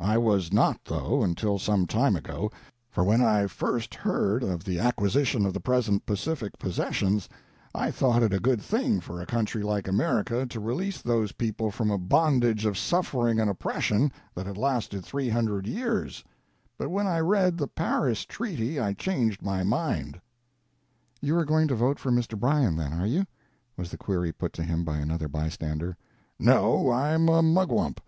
[0.00, 2.50] I was not though, until some time ago,
[2.90, 7.28] for when I first heard of the acquisition of the present Pacific possessions
[7.72, 11.70] I though it a good thing for a country like America to release those people
[11.70, 16.24] from a bondage of suffering and oppression that had lasted 300 years,
[16.76, 20.20] but when I read the Paris treaty I changed my mind."
[21.20, 22.36] "You are going to vote for Mr.
[22.36, 23.24] Bryan, then, are you?"
[23.76, 25.96] was the query put to him by another bystander.
[26.40, 28.00] "No, I am a Mugwump.